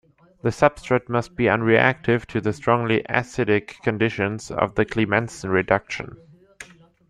[0.41, 6.17] The substrate must be unreactive to the strongly acidic conditions of the Clemmensen reduction.